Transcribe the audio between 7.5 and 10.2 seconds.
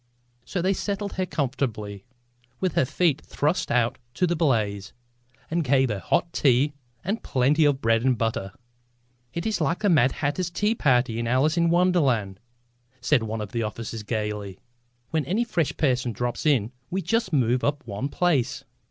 of bread and butter. "It is like the Mad